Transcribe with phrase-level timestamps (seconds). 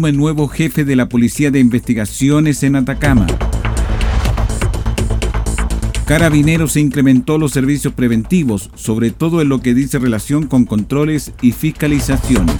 [0.00, 3.26] Nuevo jefe de la Policía de Investigaciones en Atacama.
[6.06, 11.32] Carabineros se incrementó los servicios preventivos, sobre todo en lo que dice relación con controles
[11.42, 12.56] y fiscalizaciones.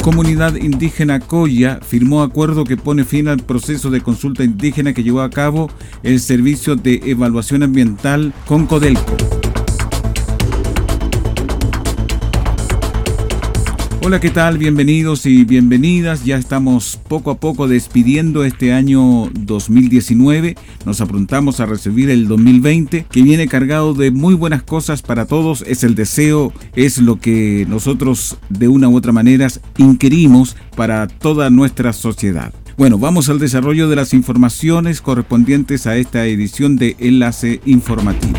[0.00, 5.22] Comunidad indígena Coya firmó acuerdo que pone fin al proceso de consulta indígena que llevó
[5.22, 5.70] a cabo
[6.04, 9.37] el Servicio de Evaluación Ambiental con Codelco.
[14.00, 14.58] Hola, ¿qué tal?
[14.58, 16.24] Bienvenidos y bienvenidas.
[16.24, 20.54] Ya estamos poco a poco despidiendo este año 2019.
[20.86, 25.62] Nos apuntamos a recibir el 2020 que viene cargado de muy buenas cosas para todos.
[25.66, 31.50] Es el deseo, es lo que nosotros de una u otra manera inquirimos para toda
[31.50, 32.54] nuestra sociedad.
[32.76, 38.38] Bueno, vamos al desarrollo de las informaciones correspondientes a esta edición de Enlace Informativo.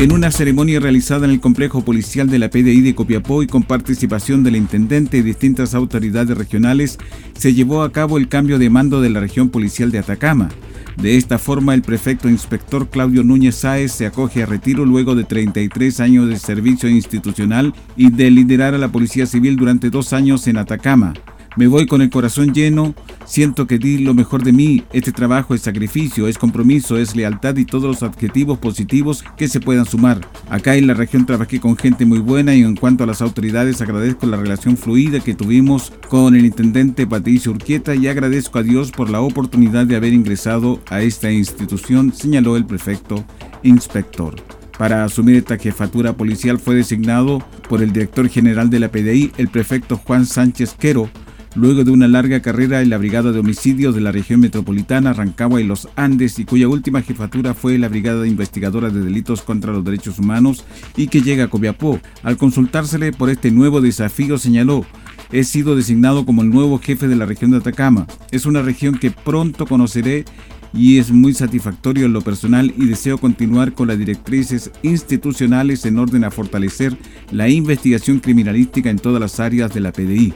[0.00, 3.64] En una ceremonia realizada en el complejo policial de la PDI de Copiapó y con
[3.64, 6.98] participación del intendente y distintas autoridades regionales,
[7.36, 10.48] se llevó a cabo el cambio de mando de la región policial de Atacama.
[10.96, 15.24] De esta forma, el prefecto inspector Claudio Núñez Sáez se acoge a retiro luego de
[15.24, 20.46] 33 años de servicio institucional y de liderar a la Policía Civil durante dos años
[20.48, 21.12] en Atacama.
[21.60, 22.94] Me voy con el corazón lleno,
[23.26, 24.82] siento que di lo mejor de mí.
[24.94, 29.60] Este trabajo es sacrificio, es compromiso, es lealtad y todos los adjetivos positivos que se
[29.60, 30.26] puedan sumar.
[30.48, 33.82] Acá en la región trabajé con gente muy buena y en cuanto a las autoridades
[33.82, 38.90] agradezco la relación fluida que tuvimos con el intendente Patricio Urquieta y agradezco a Dios
[38.90, 43.22] por la oportunidad de haber ingresado a esta institución, señaló el prefecto
[43.64, 44.34] inspector.
[44.80, 49.48] Para asumir esta jefatura policial fue designado por el director general de la PDI, el
[49.48, 51.10] prefecto Juan Sánchez Quero,
[51.54, 55.60] luego de una larga carrera en la Brigada de Homicidios de la región metropolitana, Rancagua
[55.60, 59.84] y los Andes, y cuya última jefatura fue la Brigada Investigadora de Delitos contra los
[59.84, 60.64] Derechos Humanos
[60.96, 62.00] y que llega a Copiapó.
[62.22, 64.84] Al consultársele por este nuevo desafío, señaló,
[65.32, 68.06] he sido designado como el nuevo jefe de la región de Atacama.
[68.30, 70.24] Es una región que pronto conoceré
[70.72, 75.98] y es muy satisfactorio en lo personal y deseo continuar con las directrices institucionales en
[75.98, 76.96] orden a fortalecer
[77.32, 80.32] la investigación criminalística en todas las áreas de la PDI.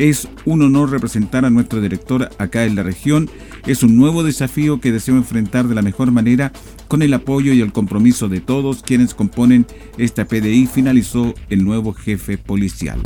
[0.00, 3.28] Es un honor representar a nuestro director acá en la región.
[3.66, 6.52] Es un nuevo desafío que deseo enfrentar de la mejor manera
[6.88, 9.66] con el apoyo y el compromiso de todos quienes componen
[9.98, 12.98] esta PDI, finalizó el nuevo jefe policial.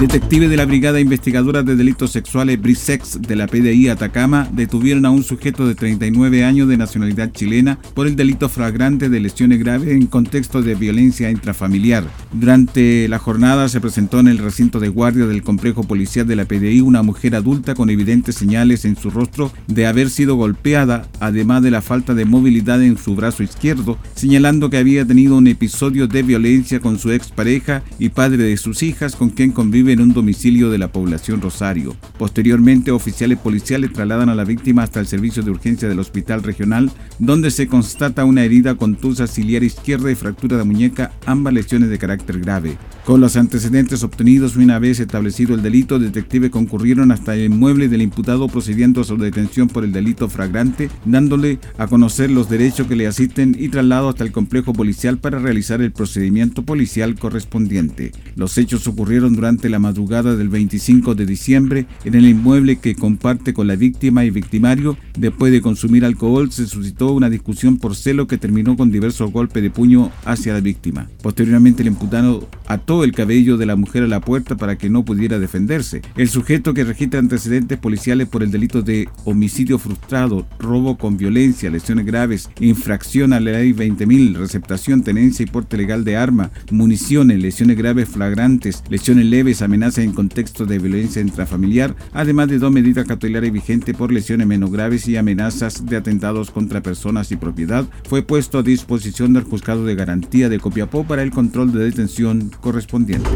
[0.00, 5.10] Detectives de la Brigada Investigadora de Delitos Sexuales BRISEX de la PDI Atacama detuvieron a
[5.10, 9.90] un sujeto de 39 años de nacionalidad chilena por el delito flagrante de lesiones graves
[9.90, 12.04] en contexto de violencia intrafamiliar.
[12.32, 16.46] Durante la jornada se presentó en el recinto de guardia del complejo policial de la
[16.46, 21.62] PDI una mujer adulta con evidentes señales en su rostro de haber sido golpeada, además
[21.62, 26.06] de la falta de movilidad en su brazo izquierdo, señalando que había tenido un episodio
[26.06, 30.12] de violencia con su expareja y padre de sus hijas con quien convive en un
[30.12, 31.96] domicilio de la población Rosario.
[32.18, 36.90] Posteriormente, oficiales policiales trasladan a la víctima hasta el servicio de urgencia del hospital regional,
[37.18, 41.98] donde se constata una herida contusa ciliar izquierda y fractura de muñeca, ambas lesiones de
[41.98, 42.78] carácter grave.
[43.04, 48.02] Con los antecedentes obtenidos una vez establecido el delito, detectives concurrieron hasta el inmueble del
[48.02, 52.94] imputado procediendo a su detención por el delito flagrante, dándole a conocer los derechos que
[52.94, 58.12] le asisten y traslado hasta el complejo policial para realizar el procedimiento policial correspondiente.
[58.36, 63.52] Los hechos ocurrieron durante la madrugada del 25 de diciembre en el inmueble que comparte
[63.52, 64.96] con la víctima y victimario.
[65.18, 69.62] Después de consumir alcohol se suscitó una discusión por celo que terminó con diversos golpes
[69.62, 71.08] de puño hacia la víctima.
[71.22, 75.04] Posteriormente el imputado ató el cabello de la mujer a la puerta para que no
[75.04, 76.02] pudiera defenderse.
[76.16, 81.70] El sujeto que registra antecedentes policiales por el delito de homicidio frustrado, robo con violencia,
[81.70, 87.40] lesiones graves, infracción a la ley 20.000, receptación, tenencia y porte legal de arma, municiones,
[87.40, 93.06] lesiones graves flagrantes, lesiones leves, amenazas en contexto de violencia intrafamiliar, además de dos medidas
[93.06, 98.24] cautelares vigentes por lesiones menos graves y amenazas de atentados contra personas y propiedad, fue
[98.24, 103.30] puesto a disposición del juzgado de garantía de Copiapó para el control de detención correspondiente.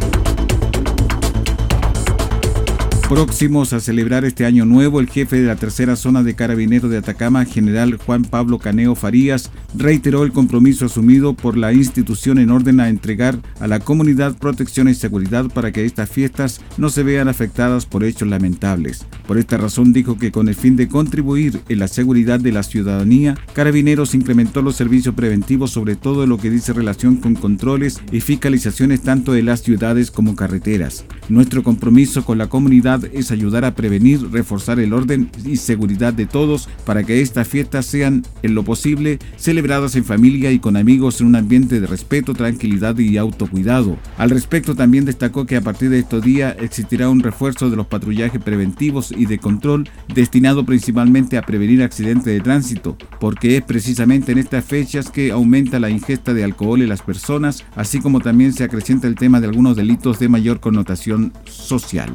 [3.08, 6.96] Próximos a celebrar este año nuevo, el jefe de la tercera zona de carabineros de
[6.96, 12.80] Atacama, general Juan Pablo Caneo Farías, reiteró el compromiso asumido por la institución en orden
[12.80, 17.28] a entregar a la comunidad protección y seguridad para que estas fiestas no se vean
[17.28, 19.06] afectadas por hechos lamentables.
[19.26, 22.62] Por esta razón dijo que con el fin de contribuir en la seguridad de la
[22.62, 28.20] ciudadanía, Carabineros incrementó los servicios preventivos sobre todo lo que dice relación con controles y
[28.20, 31.04] fiscalizaciones tanto de las ciudades como carreteras.
[31.28, 36.26] Nuestro compromiso con la comunidad es ayudar a prevenir, reforzar el orden y seguridad de
[36.26, 41.20] todos para que estas fiestas sean, en lo posible, celebradas en familia y con amigos
[41.20, 43.96] en un ambiente de respeto, tranquilidad y autocuidado.
[44.18, 47.86] Al respecto también destacó que a partir de estos días existirá un refuerzo de los
[47.86, 54.32] patrullajes preventivos y de control destinado principalmente a prevenir accidentes de tránsito, porque es precisamente
[54.32, 58.52] en estas fechas que aumenta la ingesta de alcohol en las personas, así como también
[58.52, 62.14] se acrecienta el tema de algunos delitos de mayor connotación social.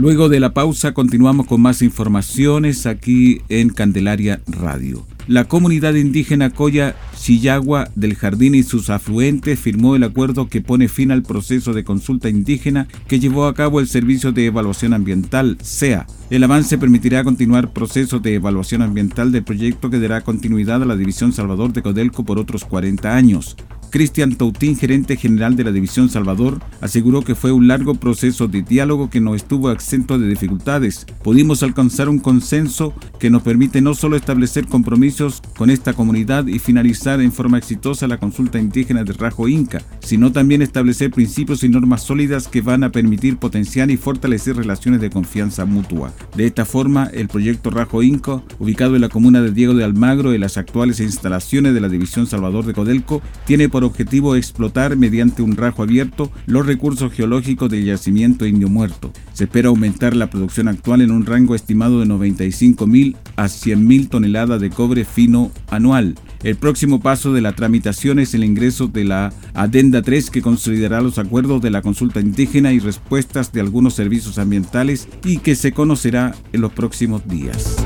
[0.00, 5.06] Luego de la pausa continuamos con más informaciones aquí en Candelaria Radio.
[5.28, 10.88] La comunidad indígena Coya Chillagua del Jardín y sus afluentes firmó el acuerdo que pone
[10.88, 15.58] fin al proceso de consulta indígena que llevó a cabo el Servicio de Evaluación Ambiental,
[15.60, 16.06] SEA.
[16.30, 20.96] El avance permitirá continuar procesos de evaluación ambiental del proyecto que dará continuidad a la
[20.96, 23.54] División Salvador de Codelco por otros 40 años.
[23.90, 28.62] Cristian Tautín, gerente general de la División Salvador, aseguró que fue un largo proceso de
[28.62, 31.06] diálogo que no estuvo exento de dificultades.
[31.22, 36.58] Pudimos alcanzar un consenso que nos permite no solo establecer compromisos con esta comunidad y
[36.58, 41.68] finalizar en forma exitosa la consulta indígena de Rajo Inca, sino también establecer principios y
[41.68, 46.12] normas sólidas que van a permitir potenciar y fortalecer relaciones de confianza mutua.
[46.36, 50.32] De esta forma, el proyecto Rajo Inca, ubicado en la comuna de Diego de Almagro
[50.32, 55.42] en las actuales instalaciones de la División Salvador de Codelco, tiene por objetivo explotar mediante
[55.42, 59.12] un rajo abierto los recursos geológicos del yacimiento indio muerto.
[59.32, 64.60] Se espera aumentar la producción actual en un rango estimado de 95.000 a 100.000 toneladas
[64.60, 66.14] de cobre fino anual.
[66.42, 71.02] El próximo paso de la tramitación es el ingreso de la Adenda 3 que consolidará
[71.02, 75.72] los acuerdos de la consulta indígena y respuestas de algunos servicios ambientales y que se
[75.72, 77.76] conocerá en los próximos días.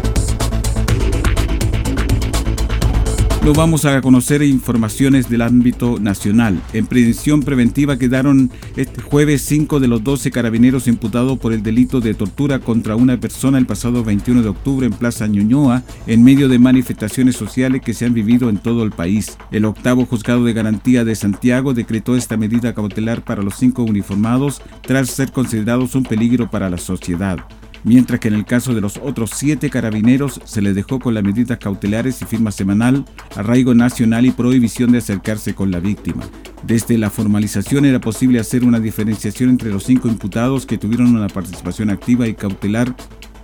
[3.45, 6.59] Lo vamos a conocer informaciones del ámbito nacional.
[6.73, 12.01] En prevención preventiva quedaron este jueves 5 de los 12 carabineros imputados por el delito
[12.01, 16.49] de tortura contra una persona el pasado 21 de octubre en Plaza Ñuñoa, en medio
[16.49, 19.37] de manifestaciones sociales que se han vivido en todo el país.
[19.51, 24.63] El octavo juzgado de garantía de Santiago decretó esta medida cautelar para los cinco uniformados
[24.81, 27.47] tras ser considerados un peligro para la sociedad
[27.85, 31.23] mientras que en el caso de los otros siete carabineros se les dejó con las
[31.23, 33.05] medidas cautelares y firma semanal,
[33.37, 36.25] arraigo nacional y prohibición de acercarse con la víctima.
[36.67, 41.29] Desde la formalización era posible hacer una diferenciación entre los cinco imputados que tuvieron una
[41.29, 42.95] participación activa y cautelar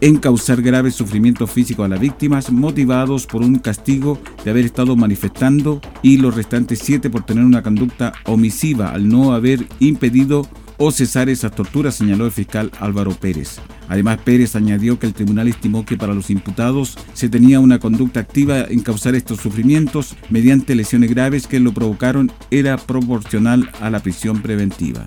[0.00, 4.96] en causar grave sufrimiento físico a las víctimas motivados por un castigo de haber estado
[4.96, 10.48] manifestando y los restantes siete por tener una conducta omisiva al no haber impedido
[10.82, 13.60] o cesar esas torturas, señaló el fiscal Álvaro Pérez.
[13.86, 18.20] Además, Pérez añadió que el tribunal estimó que para los imputados se tenía una conducta
[18.20, 24.00] activa en causar estos sufrimientos mediante lesiones graves que lo provocaron era proporcional a la
[24.00, 25.04] prisión preventiva.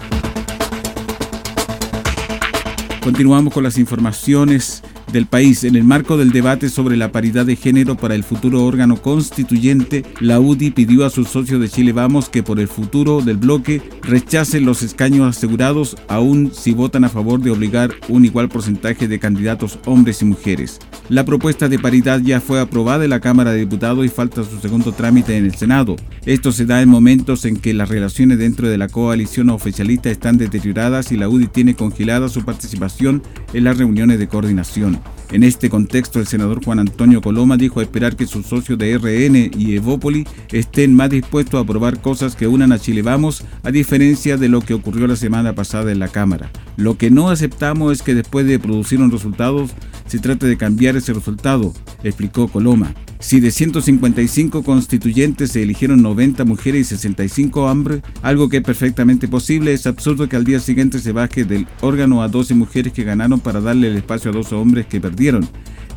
[3.01, 5.63] Continuamos con las informaciones del país.
[5.63, 10.03] En el marco del debate sobre la paridad de género para el futuro órgano constituyente,
[10.19, 13.81] la UDI pidió a sus socios de Chile Vamos que por el futuro del bloque
[14.01, 19.19] rechacen los escaños asegurados, aun si votan a favor de obligar un igual porcentaje de
[19.19, 20.79] candidatos hombres y mujeres.
[21.09, 24.59] La propuesta de paridad ya fue aprobada en la Cámara de Diputados y falta su
[24.59, 25.95] segundo trámite en el Senado.
[26.25, 30.37] Esto se da en momentos en que las relaciones dentro de la coalición oficialista están
[30.37, 33.21] deterioradas y la UDI tiene congelada su participación
[33.53, 35.02] en las reuniones de coordinación.
[35.31, 39.51] En este contexto, el senador Juan Antonio Coloma dijo esperar que sus socios de RN
[39.57, 44.37] y Evópoli estén más dispuestos a aprobar cosas que unan a Chile Vamos, a diferencia
[44.37, 46.51] de lo que ocurrió la semana pasada en la Cámara.
[46.77, 49.67] Lo que no aceptamos es que después de producir un resultado,
[50.05, 52.93] se trate de cambiar ese resultado, explicó Coloma.
[53.23, 59.29] Si de 155 constituyentes se eligieron 90 mujeres y 65 hombres, algo que es perfectamente
[59.29, 63.05] posible, es absurdo que al día siguiente se baje del órgano a 12 mujeres que
[63.05, 65.47] ganaron para darle el espacio a 12 hombres que perdieron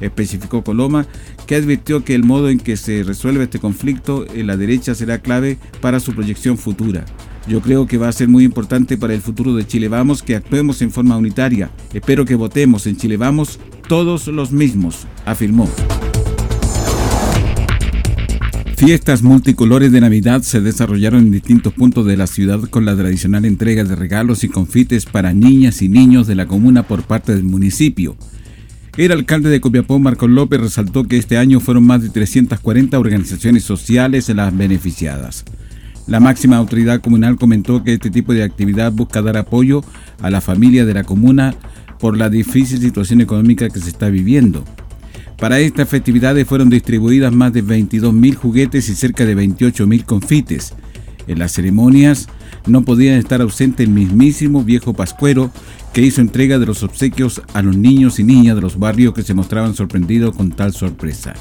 [0.00, 1.06] especificó Coloma,
[1.46, 5.18] que advirtió que el modo en que se resuelve este conflicto en la derecha será
[5.18, 7.06] clave para su proyección futura.
[7.48, 10.36] Yo creo que va a ser muy importante para el futuro de Chile Vamos que
[10.36, 11.70] actuemos en forma unitaria.
[11.92, 15.68] Espero que votemos en Chile Vamos todos los mismos, afirmó.
[18.76, 23.46] Fiestas multicolores de Navidad se desarrollaron en distintos puntos de la ciudad con la tradicional
[23.46, 27.44] entrega de regalos y confites para niñas y niños de la comuna por parte del
[27.44, 28.16] municipio.
[28.98, 33.64] El alcalde de Copiapó, Marcos López, resaltó que este año fueron más de 340 organizaciones
[33.64, 35.46] sociales las beneficiadas.
[36.06, 39.82] La máxima autoridad comunal comentó que este tipo de actividad busca dar apoyo
[40.20, 41.54] a la familia de la comuna
[41.98, 44.64] por la difícil situación económica que se está viviendo.
[45.38, 50.72] Para estas festividades fueron distribuidas más de 22.000 juguetes y cerca de 28.000 confites.
[51.26, 52.28] En las ceremonias
[52.66, 55.50] no podían estar ausentes el mismísimo viejo Pascuero
[55.92, 59.22] que hizo entrega de los obsequios a los niños y niñas de los barrios que
[59.22, 61.34] se mostraban sorprendidos con tal sorpresa.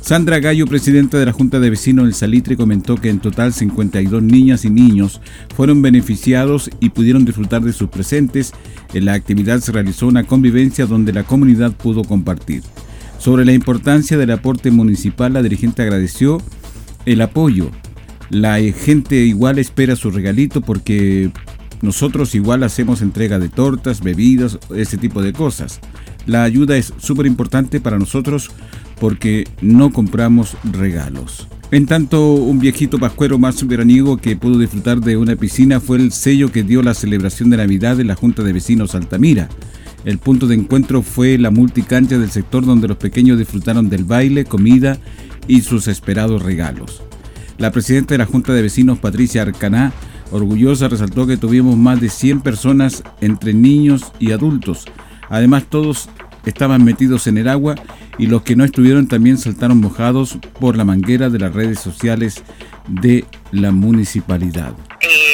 [0.00, 4.20] Sandra Gallo, presidenta de la Junta de Vecinos del Salitre, comentó que en total 52
[4.20, 5.20] niñas y niños
[5.54, 8.52] fueron beneficiados y pudieron disfrutar de sus presentes.
[8.94, 12.62] En la actividad se realizó una convivencia donde la comunidad pudo compartir.
[13.22, 16.42] Sobre la importancia del aporte municipal, la dirigente agradeció
[17.06, 17.70] el apoyo.
[18.30, 21.30] La gente igual espera su regalito porque
[21.82, 25.78] nosotros igual hacemos entrega de tortas, bebidas, ese tipo de cosas.
[26.26, 28.50] La ayuda es súper importante para nosotros
[28.98, 31.46] porque no compramos regalos.
[31.70, 36.10] En tanto, un viejito pascuero más veraniego que pudo disfrutar de una piscina fue el
[36.10, 39.48] sello que dio la celebración de Navidad de la Junta de Vecinos Altamira.
[40.04, 44.44] El punto de encuentro fue la multicancha del sector donde los pequeños disfrutaron del baile,
[44.44, 44.98] comida
[45.46, 47.02] y sus esperados regalos.
[47.58, 49.92] La presidenta de la Junta de Vecinos, Patricia Arcaná,
[50.32, 54.86] orgullosa, resaltó que tuvimos más de 100 personas entre niños y adultos.
[55.28, 56.08] Además, todos
[56.46, 57.76] estaban metidos en el agua
[58.18, 62.42] y los que no estuvieron también saltaron mojados por la manguera de las redes sociales
[62.88, 64.74] de la municipalidad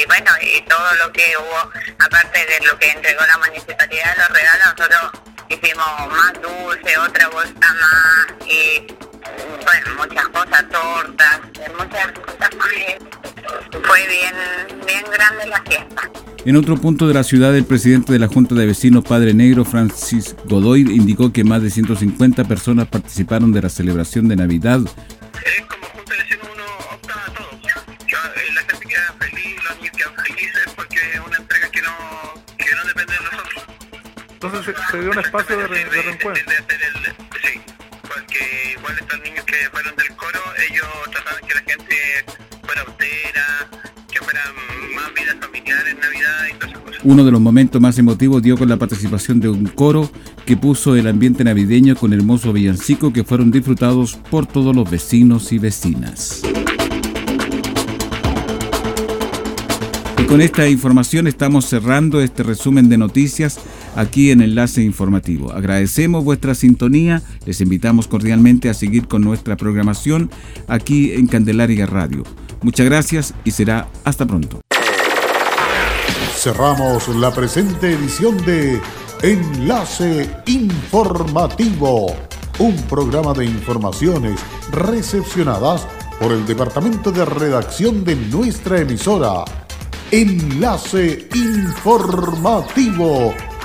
[0.09, 0.18] todo
[0.99, 5.11] lo que hubo, aparte de lo que entregó la municipalidad, los regalos, nosotros
[5.49, 8.87] hicimos más dulce, otra bolsa más, y
[9.63, 11.39] bueno, muchas cosas, tortas,
[11.77, 12.69] muchas cosas más.
[13.83, 14.35] Fue bien,
[14.85, 16.11] bien grande la fiesta.
[16.45, 19.65] En otro punto de la ciudad, el presidente de la Junta de Vecinos, Padre Negro,
[19.65, 24.81] Francis Godoy, indicó que más de 150 personas participaron de la celebración de Navidad
[34.51, 36.33] Entonces se, dio un espacio de, reencuentro.
[36.33, 37.61] sí,
[38.01, 41.95] porque igual estos niños que fueron del coro, ellos trataban que la gente
[42.65, 43.69] fuera austera,
[44.11, 44.41] que fuera
[44.95, 47.01] más vida familiar en Navidad y todas esas cosas.
[47.03, 50.11] Uno de los momentos más emotivos dio con la participación de un coro
[50.47, 55.51] que puso el ambiente navideño con hermoso villancico que fueron disfrutados por todos los vecinos
[55.51, 56.41] y vecinas.
[60.17, 63.59] Y con esta información estamos cerrando este resumen de noticias
[63.95, 65.51] aquí en Enlace Informativo.
[65.51, 70.29] Agradecemos vuestra sintonía, les invitamos cordialmente a seguir con nuestra programación
[70.67, 72.23] aquí en Candelaria Radio.
[72.61, 74.61] Muchas gracias y será hasta pronto.
[76.35, 78.79] Cerramos la presente edición de
[79.21, 82.15] Enlace Informativo,
[82.59, 84.39] un programa de informaciones
[84.71, 85.85] recepcionadas
[86.19, 89.43] por el Departamento de Redacción de nuestra emisora
[90.11, 93.33] Enlace Informativo